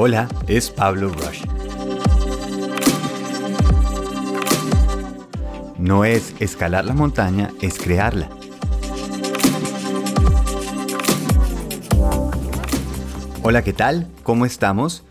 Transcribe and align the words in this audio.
Hola, 0.00 0.28
es 0.46 0.70
Pablo 0.70 1.08
Rush. 1.08 1.42
No 5.76 6.04
es 6.04 6.36
escalar 6.38 6.84
la 6.84 6.94
montaña, 6.94 7.50
es 7.60 7.80
crearla. 7.80 8.28
Hola, 13.42 13.64
¿qué 13.64 13.72
tal? 13.72 14.06
¿Cómo 14.22 14.46
estamos? 14.46 15.02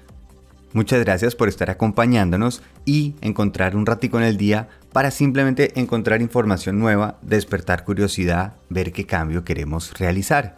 Muchas 0.71 1.03
gracias 1.03 1.35
por 1.35 1.49
estar 1.49 1.69
acompañándonos 1.69 2.63
y 2.85 3.15
encontrar 3.19 3.75
un 3.75 3.85
ratico 3.85 4.17
en 4.19 4.23
el 4.23 4.37
día 4.37 4.69
para 4.93 5.11
simplemente 5.11 5.77
encontrar 5.77 6.21
información 6.21 6.79
nueva, 6.79 7.17
despertar 7.21 7.83
curiosidad, 7.83 8.53
ver 8.69 8.93
qué 8.93 9.05
cambio 9.05 9.43
queremos 9.43 9.99
realizar. 9.99 10.55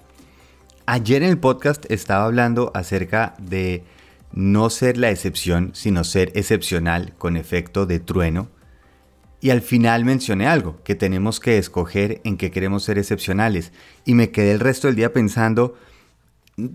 Ayer 0.85 1.23
en 1.23 1.29
el 1.29 1.39
podcast 1.39 1.89
estaba 1.89 2.25
hablando 2.25 2.71
acerca 2.75 3.33
de 3.39 3.85
no 4.31 4.69
ser 4.69 4.97
la 4.97 5.09
excepción, 5.09 5.71
sino 5.73 6.03
ser 6.03 6.31
excepcional 6.35 7.13
con 7.17 7.37
efecto 7.37 7.85
de 7.85 7.99
trueno. 7.99 8.49
Y 9.41 9.51
al 9.51 9.61
final 9.61 10.05
mencioné 10.05 10.47
algo, 10.47 10.81
que 10.83 10.95
tenemos 10.95 11.39
que 11.39 11.57
escoger 11.57 12.21
en 12.23 12.37
qué 12.37 12.51
queremos 12.51 12.83
ser 12.83 12.97
excepcionales. 12.97 13.71
Y 14.05 14.13
me 14.13 14.31
quedé 14.31 14.51
el 14.51 14.59
resto 14.59 14.87
del 14.87 14.97
día 14.97 15.13
pensando, 15.13 15.75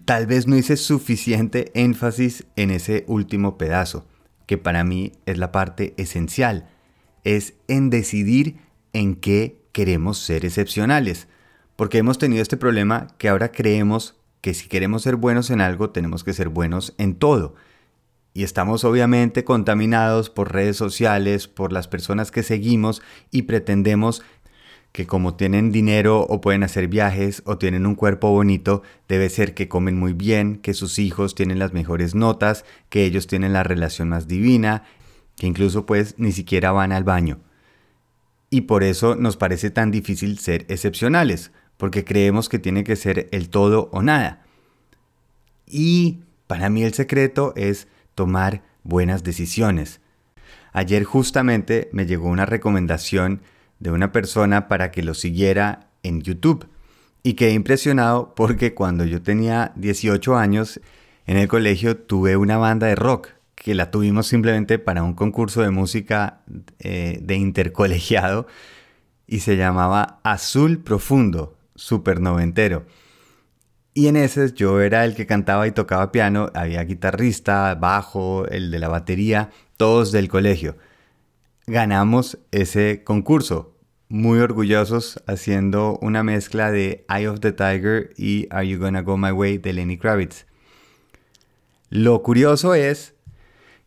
tal 0.04 0.26
vez 0.26 0.46
no 0.46 0.56
hice 0.56 0.76
suficiente 0.76 1.70
énfasis 1.74 2.46
en 2.56 2.70
ese 2.70 3.04
último 3.06 3.58
pedazo, 3.58 4.06
que 4.46 4.58
para 4.58 4.82
mí 4.84 5.12
es 5.26 5.38
la 5.38 5.52
parte 5.52 5.94
esencial, 5.96 6.68
es 7.22 7.54
en 7.68 7.90
decidir 7.90 8.58
en 8.92 9.14
qué 9.14 9.60
queremos 9.72 10.18
ser 10.18 10.44
excepcionales, 10.44 11.28
porque 11.76 11.98
hemos 11.98 12.18
tenido 12.18 12.42
este 12.42 12.56
problema 12.56 13.08
que 13.18 13.28
ahora 13.28 13.52
creemos 13.52 14.16
que 14.44 14.52
si 14.52 14.68
queremos 14.68 15.00
ser 15.00 15.16
buenos 15.16 15.48
en 15.48 15.62
algo 15.62 15.88
tenemos 15.88 16.22
que 16.22 16.34
ser 16.34 16.50
buenos 16.50 16.92
en 16.98 17.14
todo. 17.14 17.54
Y 18.34 18.42
estamos 18.42 18.84
obviamente 18.84 19.42
contaminados 19.42 20.28
por 20.28 20.52
redes 20.52 20.76
sociales, 20.76 21.48
por 21.48 21.72
las 21.72 21.88
personas 21.88 22.30
que 22.30 22.42
seguimos 22.42 23.00
y 23.30 23.44
pretendemos 23.44 24.22
que 24.92 25.06
como 25.06 25.34
tienen 25.34 25.72
dinero 25.72 26.26
o 26.28 26.42
pueden 26.42 26.62
hacer 26.62 26.88
viajes 26.88 27.42
o 27.46 27.56
tienen 27.56 27.86
un 27.86 27.94
cuerpo 27.94 28.32
bonito, 28.32 28.82
debe 29.08 29.30
ser 29.30 29.54
que 29.54 29.66
comen 29.66 29.98
muy 29.98 30.12
bien, 30.12 30.56
que 30.56 30.74
sus 30.74 30.98
hijos 30.98 31.34
tienen 31.34 31.58
las 31.58 31.72
mejores 31.72 32.14
notas, 32.14 32.66
que 32.90 33.06
ellos 33.06 33.26
tienen 33.26 33.54
la 33.54 33.62
relación 33.62 34.10
más 34.10 34.28
divina, 34.28 34.82
que 35.36 35.46
incluso 35.46 35.86
pues 35.86 36.16
ni 36.18 36.32
siquiera 36.32 36.70
van 36.70 36.92
al 36.92 37.04
baño. 37.04 37.40
Y 38.50 38.60
por 38.60 38.84
eso 38.84 39.16
nos 39.16 39.38
parece 39.38 39.70
tan 39.70 39.90
difícil 39.90 40.38
ser 40.38 40.66
excepcionales, 40.68 41.50
porque 41.76 42.04
creemos 42.04 42.48
que 42.48 42.58
tiene 42.58 42.84
que 42.84 42.96
ser 42.96 43.28
el 43.32 43.48
todo 43.48 43.88
o 43.92 44.02
nada. 44.02 44.44
Y 45.66 46.20
para 46.46 46.68
mí 46.68 46.82
el 46.82 46.94
secreto 46.94 47.52
es 47.56 47.88
tomar 48.14 48.62
buenas 48.82 49.24
decisiones. 49.24 50.00
Ayer 50.72 51.04
justamente 51.04 51.88
me 51.92 52.06
llegó 52.06 52.28
una 52.28 52.46
recomendación 52.46 53.42
de 53.78 53.90
una 53.90 54.12
persona 54.12 54.68
para 54.68 54.90
que 54.90 55.02
lo 55.02 55.14
siguiera 55.14 55.88
en 56.02 56.20
YouTube. 56.22 56.68
Y 57.22 57.34
quedé 57.34 57.52
impresionado 57.52 58.34
porque 58.34 58.74
cuando 58.74 59.04
yo 59.04 59.22
tenía 59.22 59.72
18 59.76 60.36
años 60.36 60.80
en 61.26 61.38
el 61.38 61.48
colegio 61.48 61.96
tuve 61.96 62.36
una 62.36 62.58
banda 62.58 62.86
de 62.86 62.96
rock 62.96 63.28
que 63.54 63.74
la 63.74 63.90
tuvimos 63.90 64.26
simplemente 64.26 64.78
para 64.78 65.02
un 65.02 65.14
concurso 65.14 65.62
de 65.62 65.70
música 65.70 66.40
eh, 66.80 67.18
de 67.22 67.36
intercolegiado 67.36 68.46
y 69.26 69.40
se 69.40 69.56
llamaba 69.56 70.20
Azul 70.22 70.78
Profundo, 70.80 71.56
super 71.74 72.20
noventero. 72.20 72.86
Y 73.92 74.08
en 74.08 74.16
ese 74.16 74.52
yo 74.52 74.80
era 74.80 75.04
el 75.04 75.14
que 75.14 75.26
cantaba 75.26 75.66
y 75.68 75.72
tocaba 75.72 76.10
piano, 76.10 76.50
había 76.54 76.82
guitarrista, 76.82 77.74
bajo, 77.76 78.46
el 78.48 78.70
de 78.70 78.78
la 78.80 78.88
batería, 78.88 79.50
todos 79.76 80.10
del 80.10 80.28
colegio. 80.28 80.76
Ganamos 81.66 82.38
ese 82.50 83.04
concurso, 83.04 83.76
muy 84.08 84.40
orgullosos 84.40 85.22
haciendo 85.26 85.98
una 86.02 86.22
mezcla 86.22 86.70
de 86.70 87.06
Eye 87.08 87.28
of 87.28 87.40
the 87.40 87.52
Tiger 87.52 88.12
y 88.16 88.48
Are 88.50 88.66
You 88.66 88.78
Gonna 88.78 89.02
Go 89.02 89.16
My 89.16 89.30
Way 89.30 89.58
de 89.58 89.72
Lenny 89.72 89.96
Kravitz. 89.96 90.46
Lo 91.88 92.22
curioso 92.22 92.74
es 92.74 93.14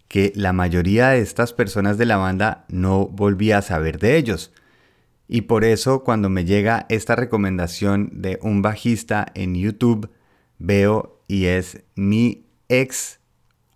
que 0.07 0.31
la 0.35 0.53
mayoría 0.53 1.09
de 1.09 1.19
estas 1.19 1.53
personas 1.53 1.97
de 1.97 2.05
la 2.05 2.17
banda 2.17 2.65
no 2.69 3.07
volvía 3.07 3.57
a 3.57 3.61
saber 3.61 3.99
de 3.99 4.17
ellos. 4.17 4.53
Y 5.27 5.41
por 5.41 5.65
eso 5.65 6.03
cuando 6.03 6.29
me 6.29 6.45
llega 6.45 6.85
esta 6.89 7.15
recomendación 7.15 8.09
de 8.21 8.39
un 8.41 8.61
bajista 8.61 9.25
en 9.35 9.55
YouTube, 9.55 10.09
veo 10.57 11.21
y 11.27 11.45
es 11.45 11.83
mi 11.95 12.45
ex 12.69 13.19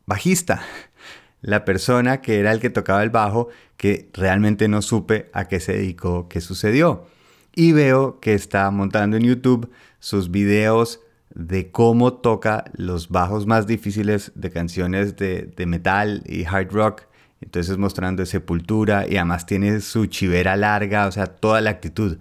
bajista 0.05 0.61
la 1.41 1.65
persona 1.65 2.21
que 2.21 2.39
era 2.39 2.51
el 2.51 2.59
que 2.59 2.69
tocaba 2.69 3.03
el 3.03 3.09
bajo, 3.09 3.49
que 3.77 4.09
realmente 4.13 4.67
no 4.67 4.81
supe 4.81 5.29
a 5.33 5.47
qué 5.47 5.59
se 5.59 5.73
dedicó, 5.73 6.29
qué 6.29 6.39
sucedió. 6.39 7.07
Y 7.55 7.73
veo 7.73 8.19
que 8.19 8.33
está 8.33 8.69
montando 8.71 9.17
en 9.17 9.23
YouTube 9.23 9.69
sus 9.99 10.31
videos 10.31 11.01
de 11.33 11.71
cómo 11.71 12.13
toca 12.13 12.65
los 12.73 13.09
bajos 13.09 13.45
más 13.45 13.67
difíciles 13.67 14.31
de 14.35 14.51
canciones 14.51 15.15
de, 15.15 15.53
metal 15.65 16.23
y 16.25 16.45
hard 16.45 16.71
rock. 16.71 17.03
Entonces 17.41 17.77
mostrando 17.77 18.25
sepultura 18.25 19.05
y 19.07 19.17
además 19.17 19.45
tiene 19.45 19.81
su 19.81 20.05
chivera 20.05 20.55
larga, 20.55 21.07
o 21.07 21.11
sea, 21.11 21.25
toda 21.25 21.59
la 21.59 21.71
actitud. 21.71 22.19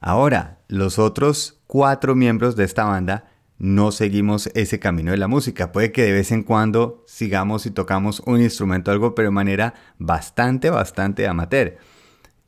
Ahora, 0.00 0.58
los 0.68 0.98
otros 0.98 1.60
cuatro 1.66 2.14
miembros 2.14 2.54
de 2.54 2.64
esta 2.64 2.84
banda 2.84 3.24
no 3.58 3.92
seguimos 3.92 4.50
ese 4.54 4.80
camino 4.80 5.12
de 5.12 5.16
la 5.16 5.28
música. 5.28 5.70
Puede 5.70 5.92
que 5.92 6.02
de 6.02 6.12
vez 6.12 6.32
en 6.32 6.42
cuando 6.42 7.04
sigamos 7.06 7.64
y 7.64 7.70
tocamos 7.70 8.20
un 8.26 8.42
instrumento 8.42 8.90
algo, 8.90 9.14
pero 9.14 9.28
de 9.28 9.32
manera 9.32 9.74
bastante, 9.98 10.68
bastante 10.68 11.28
amateur. 11.28 11.78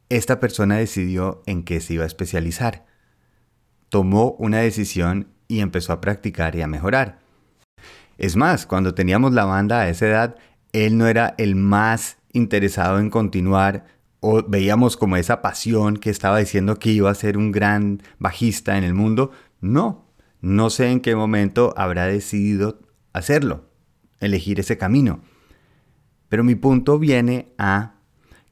Esta 0.09 0.41
persona 0.41 0.77
decidió 0.77 1.43
en 1.47 1.63
qué 1.63 1.81
se 1.81 1.95
iba 1.95 2.03
a 2.05 2.09
especializar. 2.09 2.85
Tomó 3.89 4.33
una 4.33 4.59
decisión 4.59 5.29
y 5.47 5.61
empezó 5.61 5.93
a 5.93 6.01
practicar 6.01 6.57
y 6.57 6.63
a 6.63 6.67
mejorar. 6.67 7.21
Es 8.19 8.35
más, 8.35 8.67
cuando 8.67 8.95
teníamos 8.95 9.33
la 9.33 9.45
banda 9.45 9.81
a 9.81 9.89
esa 9.89 10.07
edad, 10.07 10.37
él 10.75 10.99
no 10.99 11.07
era 11.07 11.35
el 11.39 11.55
más 11.55 12.19
interesado 12.33 12.99
en 12.99 13.09
continuar 13.09 13.87
o 14.19 14.43
veíamos 14.43 14.97
como 14.97 15.17
esa 15.17 15.41
pasión 15.41 15.97
que 15.97 16.11
estaba 16.11 16.39
diciendo 16.39 16.79
que 16.79 16.91
iba 16.91 17.11
a 17.11 17.15
ser 17.15 17.39
un 17.39 17.53
gran 17.53 18.03
bajista 18.19 18.77
en 18.77 18.83
el 18.83 18.93
mundo. 18.93 19.31
No, 19.61 20.11
no 20.41 20.71
sé 20.71 20.91
en 20.91 21.01
qué 21.01 21.15
momento 21.15 21.73
habrá 21.77 22.07
decidido 22.07 22.81
hacerlo, 23.13 23.71
elegir 24.19 24.59
ese 24.59 24.77
camino. 24.77 25.21
Pero 26.29 26.43
mi 26.43 26.57
punto 26.57 26.99
viene 26.99 27.53
a 27.57 27.95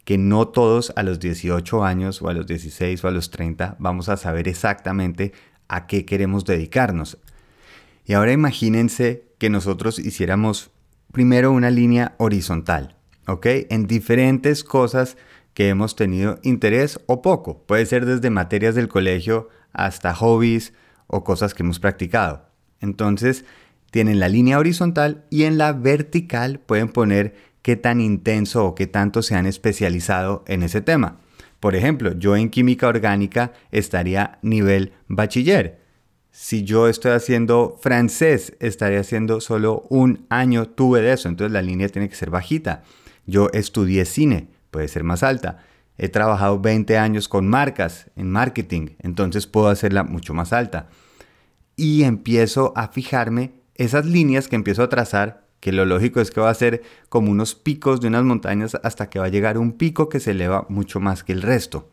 que 0.05 0.17
no 0.17 0.47
todos 0.47 0.93
a 0.95 1.03
los 1.03 1.19
18 1.19 1.85
años 1.85 2.23
o 2.23 2.29
a 2.29 2.35
los 2.35 2.47
16 2.47 3.05
o 3.05 3.09
a 3.09 3.11
los 3.11 3.31
30 3.31 3.77
vamos 3.81 4.09
a 4.09 4.17
saber 4.17 4.47
exactamente 4.47 5.33
a 5.67 5.87
qué 5.89 6.05
queremos 6.05 6.45
dedicarnos. 6.45 7.19
Y 8.05 8.13
ahora 8.13 8.33
imagínense 8.33 9.33
que 9.39 9.51
nosotros 9.51 9.99
hiciéramos 9.99 10.71
primero 11.13 11.53
una 11.53 11.71
línea 11.71 12.15
horizontal, 12.19 12.97
¿ok? 13.27 13.47
En 13.71 13.87
diferentes 13.87 14.65
cosas 14.65 15.17
que 15.55 15.69
hemos 15.69 15.95
tenido 15.95 16.39
interés 16.43 16.99
o 17.07 17.23
poco. 17.23 17.63
Puede 17.67 17.87
ser 17.87 18.07
desde 18.07 18.31
materias 18.31 18.75
del 18.75 18.89
colegio 18.89 19.49
hasta 19.73 20.15
hobbies, 20.15 20.73
o 21.13 21.25
cosas 21.25 21.53
que 21.55 21.63
hemos 21.63 21.79
practicado. 21.79 22.47
Entonces, 22.81 23.45
tienen 23.91 24.19
la 24.19 24.29
línea 24.29 24.59
horizontal 24.59 25.25
y 25.29 25.45
en 25.45 25.59
la 25.59 25.73
vertical 25.75 26.59
pueden 26.59 26.89
poner 26.89 27.35
qué 27.61 27.77
tan 27.77 28.01
intenso 28.01 28.65
o 28.65 28.75
qué 28.75 28.87
tanto 28.87 29.21
se 29.21 29.35
han 29.37 29.45
especializado 29.45 30.43
en 30.49 30.63
ese 30.63 30.81
tema. 30.81 31.21
Por 31.61 31.77
ejemplo, 31.77 32.19
yo 32.19 32.35
en 32.35 32.49
química 32.49 32.89
orgánica 32.89 33.53
estaría 33.71 34.39
nivel 34.41 34.95
bachiller. 35.07 35.82
Si 36.35 36.65
yo 36.65 36.89
estoy 36.89 37.13
haciendo 37.13 37.79
francés, 37.83 38.57
estaría 38.59 39.01
haciendo 39.01 39.43
solo 39.43 39.85
un 39.91 40.25
año 40.31 40.67
tuve 40.67 41.03
de 41.03 41.13
eso, 41.13 41.29
entonces 41.29 41.53
la 41.53 41.61
línea 41.61 41.91
tiene 41.91 42.09
que 42.09 42.17
ser 42.17 42.31
bajita. 42.31 42.85
Yo 43.27 43.51
estudié 43.53 44.07
cine, 44.07 44.49
puede 44.71 44.89
ser 44.89 45.05
más 45.05 45.23
alta. 45.23 45.59
He 45.99 46.09
trabajado 46.09 46.59
20 46.59 46.97
años 46.97 47.29
con 47.29 47.49
marcas 47.49 48.11
en 48.17 48.31
marketing, 48.31 48.97
entonces 49.01 49.47
puedo 49.47 49.69
hacerla 49.69 50.05
mucho 50.05 50.33
más 50.33 50.55
alta. 50.55 50.89
Y 51.77 52.05
empiezo 52.05 52.73
a 52.77 52.89
fijarme 52.89 53.53
esas 53.75 54.07
líneas 54.07 54.49
que 54.49 54.57
empiezo 54.57 54.83
a 54.83 54.89
trazar, 54.89 55.47
que 55.61 55.71
lo 55.71 55.85
lógico 55.85 56.23
es 56.23 56.31
que 56.31 56.41
va 56.41 56.49
a 56.49 56.55
ser 56.55 56.83
como 57.11 57.31
unos 57.31 57.55
picos 57.55 58.01
de 58.01 58.09
unas 58.09 58.25
montañas 58.25 58.75
hasta 58.83 59.11
que 59.11 59.19
va 59.19 59.27
a 59.27 59.29
llegar 59.31 59.59
un 59.59 59.73
pico 59.73 60.09
que 60.09 60.19
se 60.19 60.31
eleva 60.31 60.65
mucho 60.71 60.99
más 60.99 61.25
que 61.25 61.35
el 61.35 61.43
resto. 61.43 61.91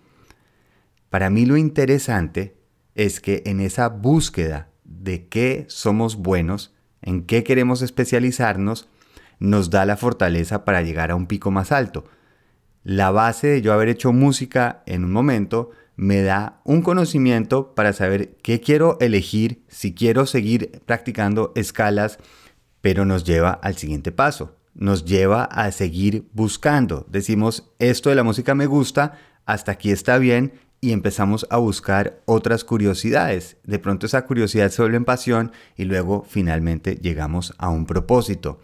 Para 1.10 1.30
mí 1.30 1.46
lo 1.46 1.58
interesante 1.58 2.59
es 3.06 3.20
que 3.20 3.44
en 3.46 3.60
esa 3.60 3.90
búsqueda 3.90 4.70
de 4.84 5.28
qué 5.28 5.66
somos 5.68 6.16
buenos, 6.18 6.74
en 7.02 7.24
qué 7.26 7.44
queremos 7.44 7.82
especializarnos, 7.82 8.88
nos 9.40 9.70
da 9.70 9.86
la 9.86 9.98
fortaleza 9.98 10.66
para 10.66 10.82
llegar 10.82 11.12
a 11.12 11.16
un 11.16 11.28
pico 11.28 11.52
más 11.52 11.72
alto 11.72 12.06
la 12.84 13.12
base 13.12 13.48
de 13.48 13.62
yo 13.62 13.74
haber 13.74 13.90
hecho 13.90 14.14
música 14.14 14.84
en 14.86 15.04
un 15.04 15.12
momento 15.12 15.72
me 15.96 16.22
da 16.22 16.62
un 16.64 16.82
conocimiento 16.82 17.76
para 17.76 17.92
saber 17.92 18.38
qué 18.42 18.62
quiero 18.62 18.98
elegir, 19.02 19.64
si 19.68 19.94
quiero 19.94 20.26
seguir 20.26 20.82
practicando 20.86 21.52
escalas 21.56 22.20
pero 22.82 23.04
nos 23.04 23.26
lleva 23.26 23.52
al 23.52 23.76
siguiente 23.76 24.14
paso, 24.14 24.56
nos 24.74 25.04
lleva 25.04 25.44
a 25.44 25.70
seguir 25.74 26.30
buscando. 26.32 27.06
Decimos, 27.10 27.70
esto 27.78 28.10
de 28.10 28.16
la 28.16 28.24
música 28.24 28.56
me 28.56 28.68
gusta, 28.68 29.18
hasta 29.46 29.74
aquí 29.74 29.92
está 29.92 30.18
bien 30.18 30.54
y 30.82 30.92
empezamos 30.92 31.46
a 31.50 31.58
buscar 31.58 32.22
otras 32.26 32.64
curiosidades. 32.64 33.58
De 33.64 33.80
pronto 33.80 34.06
esa 34.06 34.26
curiosidad 34.26 34.70
se 34.70 34.82
vuelve 34.82 34.98
en 34.98 35.06
pasión 35.06 35.52
y 35.76 35.86
luego 35.86 36.26
finalmente 36.28 36.96
llegamos 36.96 37.54
a 37.58 37.70
un 37.70 37.86
propósito. 37.86 38.60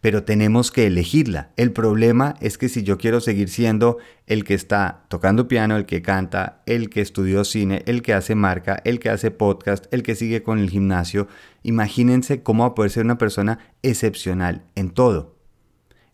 Pero 0.00 0.24
tenemos 0.24 0.70
que 0.70 0.86
elegirla. 0.86 1.50
El 1.58 1.72
problema 1.72 2.34
es 2.40 2.56
que 2.56 2.70
si 2.70 2.82
yo 2.82 2.96
quiero 2.96 3.20
seguir 3.20 3.50
siendo 3.50 3.98
el 4.26 4.44
que 4.44 4.54
está 4.54 5.04
tocando 5.08 5.46
piano, 5.46 5.76
el 5.76 5.84
que 5.84 6.00
canta, 6.00 6.62
el 6.64 6.88
que 6.88 7.02
estudió 7.02 7.44
cine, 7.44 7.82
el 7.84 8.00
que 8.00 8.14
hace 8.14 8.34
marca, 8.34 8.80
el 8.84 8.98
que 8.98 9.10
hace 9.10 9.30
podcast, 9.30 9.92
el 9.92 10.02
que 10.02 10.14
sigue 10.14 10.42
con 10.42 10.58
el 10.58 10.70
gimnasio, 10.70 11.28
imagínense 11.62 12.42
cómo 12.42 12.62
va 12.62 12.70
a 12.70 12.74
poder 12.74 12.90
ser 12.90 13.04
una 13.04 13.18
persona 13.18 13.58
excepcional 13.82 14.64
en 14.74 14.88
todo. 14.88 15.36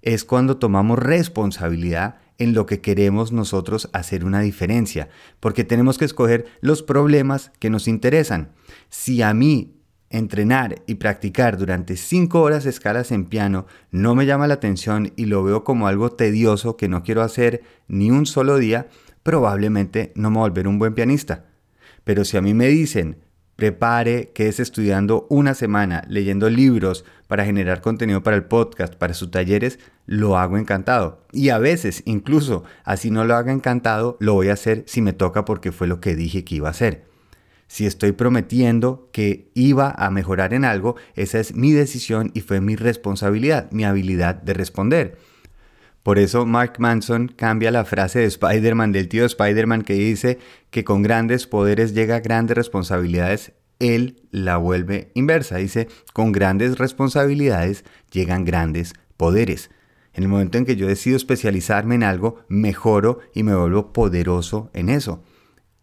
Es 0.02 0.24
cuando 0.24 0.56
tomamos 0.56 0.98
responsabilidad 0.98 2.16
en 2.38 2.54
lo 2.54 2.66
que 2.66 2.80
queremos 2.80 3.32
nosotros 3.32 3.88
hacer 3.92 4.24
una 4.24 4.40
diferencia, 4.40 5.08
porque 5.40 5.64
tenemos 5.64 5.98
que 5.98 6.04
escoger 6.04 6.46
los 6.60 6.82
problemas 6.82 7.52
que 7.58 7.70
nos 7.70 7.88
interesan. 7.88 8.52
Si 8.88 9.22
a 9.22 9.32
mí 9.34 9.76
entrenar 10.10 10.82
y 10.86 10.96
practicar 10.96 11.58
durante 11.58 11.96
5 11.96 12.40
horas 12.40 12.64
escalas 12.66 13.10
en 13.10 13.24
piano 13.24 13.66
no 13.90 14.14
me 14.14 14.26
llama 14.26 14.46
la 14.46 14.54
atención 14.54 15.12
y 15.16 15.26
lo 15.26 15.42
veo 15.42 15.64
como 15.64 15.88
algo 15.88 16.10
tedioso 16.10 16.76
que 16.76 16.88
no 16.88 17.02
quiero 17.02 17.22
hacer 17.22 17.62
ni 17.88 18.10
un 18.10 18.26
solo 18.26 18.58
día, 18.58 18.88
probablemente 19.22 20.12
no 20.14 20.30
me 20.30 20.38
volveré 20.38 20.68
un 20.68 20.78
buen 20.78 20.94
pianista. 20.94 21.46
Pero 22.04 22.24
si 22.24 22.36
a 22.36 22.42
mí 22.42 22.54
me 22.54 22.68
dicen, 22.68 23.18
prepare 23.56 24.30
que 24.34 24.48
es 24.48 24.60
estudiando 24.60 25.26
una 25.30 25.54
semana, 25.54 26.04
leyendo 26.08 26.48
libros 26.50 27.04
para 27.26 27.44
generar 27.44 27.80
contenido 27.80 28.22
para 28.22 28.36
el 28.36 28.44
podcast, 28.44 28.94
para 28.94 29.14
sus 29.14 29.30
talleres, 29.30 29.78
lo 30.04 30.38
hago 30.38 30.58
encantado. 30.58 31.22
Y 31.32 31.48
a 31.48 31.58
veces, 31.58 32.02
incluso 32.04 32.64
así 32.84 33.10
no 33.10 33.24
lo 33.24 33.34
haga 33.34 33.52
encantado, 33.52 34.16
lo 34.20 34.34
voy 34.34 34.50
a 34.50 34.52
hacer 34.52 34.84
si 34.86 35.02
me 35.02 35.12
toca 35.12 35.44
porque 35.44 35.72
fue 35.72 35.86
lo 35.86 36.00
que 36.00 36.14
dije 36.14 36.44
que 36.44 36.56
iba 36.56 36.68
a 36.68 36.72
hacer. 36.72 37.04
Si 37.66 37.84
estoy 37.84 38.12
prometiendo 38.12 39.08
que 39.12 39.50
iba 39.54 39.90
a 39.90 40.10
mejorar 40.10 40.54
en 40.54 40.64
algo, 40.64 40.94
esa 41.16 41.40
es 41.40 41.54
mi 41.54 41.72
decisión 41.72 42.30
y 42.32 42.42
fue 42.42 42.60
mi 42.60 42.76
responsabilidad, 42.76 43.68
mi 43.72 43.84
habilidad 43.84 44.36
de 44.36 44.54
responder. 44.54 45.18
Por 46.06 46.20
eso 46.20 46.46
Mark 46.46 46.74
Manson 46.78 47.26
cambia 47.26 47.72
la 47.72 47.84
frase 47.84 48.20
de 48.20 48.26
Spider-Man, 48.26 48.92
del 48.92 49.08
tío 49.08 49.24
Spider-Man, 49.24 49.82
que 49.82 49.94
dice 49.94 50.38
que 50.70 50.84
con 50.84 51.02
grandes 51.02 51.48
poderes 51.48 51.94
llega 51.94 52.20
grandes 52.20 52.56
responsabilidades. 52.56 53.54
Él 53.80 54.22
la 54.30 54.56
vuelve 54.56 55.10
inversa. 55.14 55.56
Dice, 55.56 55.88
con 56.12 56.30
grandes 56.30 56.78
responsabilidades 56.78 57.84
llegan 58.12 58.44
grandes 58.44 58.92
poderes. 59.16 59.68
En 60.12 60.22
el 60.22 60.28
momento 60.28 60.58
en 60.58 60.64
que 60.64 60.76
yo 60.76 60.86
decido 60.86 61.16
especializarme 61.16 61.96
en 61.96 62.04
algo, 62.04 62.38
mejoro 62.46 63.18
y 63.34 63.42
me 63.42 63.56
vuelvo 63.56 63.92
poderoso 63.92 64.70
en 64.74 64.90
eso. 64.90 65.24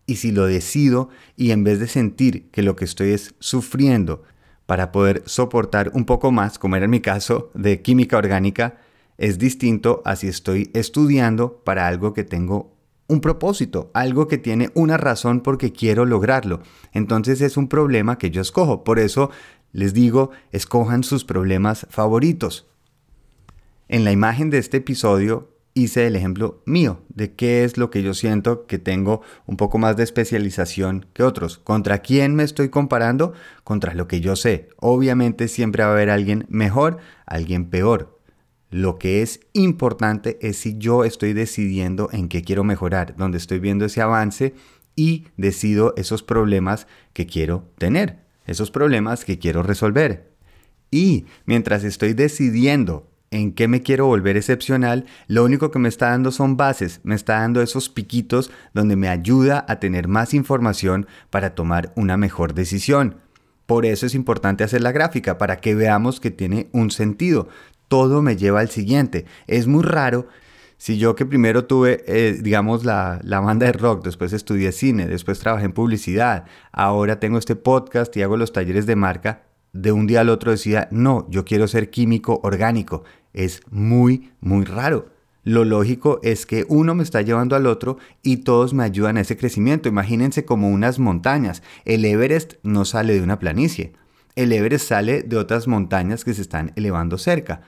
Y 0.05 0.15
si 0.15 0.31
lo 0.31 0.45
decido 0.45 1.09
y 1.35 1.51
en 1.51 1.65
vez 1.65 1.81
de 1.81 1.87
sentir 1.89 2.49
que 2.51 2.63
lo 2.63 2.77
que 2.77 2.85
estoy 2.85 3.11
es 3.11 3.35
sufriendo 3.39 4.23
para 4.67 4.93
poder 4.93 5.21
soportar 5.25 5.91
un 5.93 6.05
poco 6.05 6.31
más, 6.31 6.59
como 6.59 6.77
era 6.77 6.85
en 6.85 6.91
mi 6.91 7.01
caso 7.01 7.51
de 7.55 7.81
química 7.81 8.15
orgánica, 8.15 8.77
es 9.23 9.39
distinto 9.39 10.01
a 10.03 10.17
si 10.17 10.27
estoy 10.27 10.69
estudiando 10.73 11.61
para 11.63 11.87
algo 11.87 12.13
que 12.13 12.25
tengo 12.25 12.73
un 13.07 13.21
propósito, 13.21 13.89
algo 13.93 14.27
que 14.27 14.37
tiene 14.37 14.69
una 14.73 14.97
razón 14.97 15.39
porque 15.39 15.71
quiero 15.71 16.03
lograrlo. 16.03 16.59
Entonces 16.91 17.39
es 17.39 17.55
un 17.55 17.69
problema 17.69 18.17
que 18.17 18.31
yo 18.31 18.41
escojo. 18.41 18.83
Por 18.83 18.99
eso 18.99 19.31
les 19.71 19.93
digo, 19.93 20.31
escojan 20.51 21.05
sus 21.05 21.23
problemas 21.23 21.87
favoritos. 21.89 22.67
En 23.87 24.03
la 24.03 24.11
imagen 24.11 24.49
de 24.49 24.57
este 24.57 24.77
episodio 24.77 25.55
hice 25.73 26.05
el 26.05 26.17
ejemplo 26.17 26.61
mío 26.65 26.99
de 27.07 27.31
qué 27.31 27.63
es 27.63 27.77
lo 27.77 27.91
que 27.91 28.03
yo 28.03 28.13
siento 28.13 28.65
que 28.67 28.77
tengo 28.77 29.21
un 29.45 29.55
poco 29.55 29.77
más 29.77 29.95
de 29.95 30.03
especialización 30.03 31.05
que 31.13 31.23
otros. 31.23 31.59
¿Contra 31.59 31.99
quién 31.99 32.35
me 32.35 32.43
estoy 32.43 32.67
comparando? 32.67 33.31
Contra 33.63 33.93
lo 33.93 34.09
que 34.09 34.19
yo 34.19 34.35
sé. 34.35 34.67
Obviamente 34.81 35.47
siempre 35.47 35.83
va 35.83 35.91
a 35.91 35.93
haber 35.93 36.09
alguien 36.09 36.45
mejor, 36.49 36.97
alguien 37.25 37.69
peor. 37.69 38.12
Lo 38.73 38.97
que 38.97 39.21
es 39.21 39.39
importante 39.53 40.39
es 40.41 40.57
si 40.57 40.79
yo 40.79 41.03
estoy 41.03 41.33
decidiendo 41.33 42.09
en 42.11 42.27
qué 42.27 42.41
quiero 42.41 42.63
mejorar, 42.63 43.15
donde 43.15 43.37
estoy 43.37 43.59
viendo 43.59 43.85
ese 43.85 44.01
avance 44.01 44.55
y 44.95 45.27
decido 45.37 45.93
esos 45.95 46.23
problemas 46.23 46.87
que 47.13 47.27
quiero 47.27 47.69
tener, 47.77 48.23
esos 48.47 48.71
problemas 48.71 49.25
que 49.25 49.37
quiero 49.37 49.61
resolver. 49.61 50.33
Y 50.89 51.25
mientras 51.45 51.83
estoy 51.83 52.13
decidiendo 52.13 53.11
en 53.29 53.53
qué 53.53 53.67
me 53.67 53.83
quiero 53.83 54.07
volver 54.07 54.37
excepcional, 54.37 55.05
lo 55.27 55.45
único 55.45 55.69
que 55.69 55.77
me 55.77 55.89
está 55.89 56.09
dando 56.09 56.31
son 56.31 56.57
bases, 56.57 56.99
me 57.03 57.13
está 57.13 57.41
dando 57.41 57.61
esos 57.61 57.89
piquitos 57.89 58.49
donde 58.73 58.95
me 58.95 59.07
ayuda 59.07 59.63
a 59.67 59.79
tener 59.79 60.07
más 60.07 60.33
información 60.33 61.05
para 61.29 61.53
tomar 61.53 61.93
una 61.95 62.17
mejor 62.17 62.55
decisión. 62.55 63.17
Por 63.65 63.85
eso 63.85 64.05
es 64.05 64.13
importante 64.13 64.63
hacer 64.63 64.81
la 64.81 64.91
gráfica, 64.91 65.37
para 65.37 65.57
que 65.57 65.73
veamos 65.73 66.19
que 66.19 66.31
tiene 66.31 66.69
un 66.73 66.91
sentido 66.91 67.47
todo 67.93 68.23
me 68.23 68.37
lleva 68.37 68.59
al 68.59 68.71
siguiente. 68.71 69.25
Es 69.45 69.67
muy 69.67 69.83
raro 69.83 70.25
si 70.77 70.97
yo 70.97 71.15
que 71.15 71.27
primero 71.27 71.65
tuve, 71.65 72.03
eh, 72.07 72.39
digamos, 72.41 72.85
la, 72.85 73.19
la, 73.21 73.39
banda 73.39 73.67
de 73.67 73.73
rock, 73.73 74.03
después 74.03 74.33
estudié 74.33 74.71
cine, 74.71 75.05
después 75.05 75.37
trabajé 75.37 75.65
en 75.65 75.73
publicidad, 75.73 76.45
ahora 76.71 77.19
tengo 77.19 77.37
este 77.37 77.55
podcast 77.55 78.17
y 78.17 78.23
hago 78.23 78.35
los 78.35 78.51
talleres 78.51 78.87
de 78.87 78.95
marca, 78.95 79.43
de 79.73 79.91
un 79.91 80.07
día 80.07 80.21
al 80.21 80.29
otro 80.29 80.49
decía, 80.49 80.87
no, 80.89 81.27
yo 81.29 81.45
quiero 81.45 81.67
ser 81.67 81.91
químico 81.91 82.39
orgánico. 82.41 83.03
Es 83.31 83.61
muy, 83.69 84.31
muy 84.41 84.65
raro. 84.65 85.09
Lo 85.43 85.63
lógico 85.63 86.19
es 86.23 86.47
que 86.47 86.65
uno 86.69 86.95
me 86.95 87.03
está 87.03 87.21
llevando 87.21 87.55
al 87.55 87.67
otro 87.67 87.99
y 88.23 88.37
todos 88.37 88.73
me 88.73 88.85
ayudan 88.85 89.17
a 89.17 89.21
ese 89.21 89.37
crecimiento. 89.37 89.87
Imagínense 89.87 90.45
como 90.45 90.67
unas 90.69 90.97
montañas. 90.97 91.61
El 91.85 92.05
Everest 92.05 92.53
no 92.63 92.85
sale 92.85 93.13
de 93.13 93.21
una 93.21 93.37
planicie. 93.37 93.93
El 94.35 94.51
Everest 94.51 94.87
sale 94.87 95.21
de 95.21 95.37
otras 95.37 95.67
montañas 95.67 96.25
que 96.25 96.33
se 96.33 96.41
están 96.41 96.71
elevando 96.75 97.19
cerca. 97.19 97.61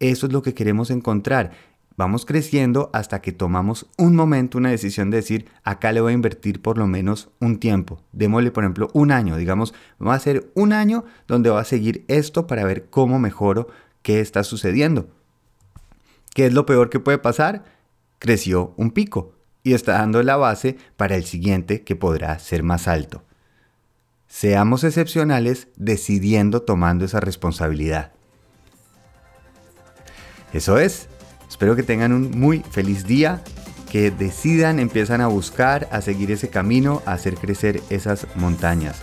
Eso 0.00 0.26
es 0.26 0.32
lo 0.32 0.42
que 0.42 0.54
queremos 0.54 0.90
encontrar. 0.90 1.52
Vamos 1.96 2.24
creciendo 2.24 2.88
hasta 2.94 3.20
que 3.20 3.30
tomamos 3.30 3.86
un 3.98 4.16
momento, 4.16 4.56
una 4.56 4.70
decisión 4.70 5.10
de 5.10 5.18
decir, 5.18 5.48
acá 5.64 5.92
le 5.92 6.00
voy 6.00 6.12
a 6.12 6.14
invertir 6.14 6.62
por 6.62 6.78
lo 6.78 6.86
menos 6.86 7.28
un 7.40 7.58
tiempo. 7.58 8.02
Démosle, 8.12 8.50
por 8.50 8.64
ejemplo, 8.64 8.88
un 8.94 9.12
año. 9.12 9.36
Digamos, 9.36 9.74
va 10.04 10.14
a 10.14 10.18
ser 10.18 10.50
un 10.54 10.72
año 10.72 11.04
donde 11.28 11.50
va 11.50 11.60
a 11.60 11.64
seguir 11.64 12.06
esto 12.08 12.46
para 12.46 12.64
ver 12.64 12.88
cómo 12.88 13.18
mejoro 13.18 13.68
qué 14.00 14.20
está 14.20 14.44
sucediendo. 14.44 15.10
¿Qué 16.34 16.46
es 16.46 16.54
lo 16.54 16.64
peor 16.64 16.88
que 16.88 17.00
puede 17.00 17.18
pasar? 17.18 17.64
Creció 18.18 18.72
un 18.78 18.92
pico 18.92 19.34
y 19.62 19.74
está 19.74 19.92
dando 19.92 20.22
la 20.22 20.36
base 20.36 20.78
para 20.96 21.16
el 21.16 21.24
siguiente 21.24 21.82
que 21.82 21.96
podrá 21.96 22.38
ser 22.38 22.62
más 22.62 22.88
alto. 22.88 23.24
Seamos 24.26 24.84
excepcionales 24.84 25.68
decidiendo 25.76 26.62
tomando 26.62 27.04
esa 27.04 27.20
responsabilidad. 27.20 28.12
Eso 30.52 30.78
es. 30.78 31.08
Espero 31.48 31.76
que 31.76 31.82
tengan 31.82 32.12
un 32.12 32.30
muy 32.30 32.60
feliz 32.60 33.06
día, 33.06 33.42
que 33.90 34.10
decidan, 34.10 34.78
empiezan 34.78 35.20
a 35.20 35.26
buscar, 35.26 35.88
a 35.90 36.00
seguir 36.00 36.30
ese 36.30 36.48
camino, 36.48 37.02
a 37.06 37.12
hacer 37.12 37.34
crecer 37.34 37.80
esas 37.90 38.26
montañas. 38.36 39.02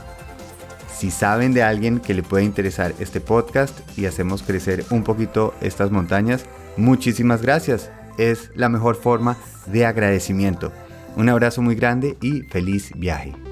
Si 0.97 1.11
saben 1.11 1.53
de 1.53 1.61
alguien 1.61 1.99
que 1.99 2.13
le 2.13 2.23
puede 2.23 2.43
interesar 2.43 2.93
este 2.99 3.21
podcast 3.21 3.77
y 3.97 4.05
hacemos 4.05 4.41
crecer 4.41 4.83
un 4.89 5.03
poquito 5.03 5.53
estas 5.61 5.91
montañas, 5.91 6.45
muchísimas 6.75 7.41
gracias. 7.41 7.91
Es 8.17 8.49
la 8.55 8.69
mejor 8.69 8.95
forma 8.95 9.37
de 9.67 9.85
agradecimiento. 9.85 10.71
Un 11.15 11.29
abrazo 11.29 11.61
muy 11.61 11.75
grande 11.75 12.17
y 12.21 12.41
feliz 12.43 12.91
viaje. 12.95 13.46